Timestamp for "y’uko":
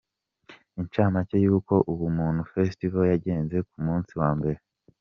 1.45-1.73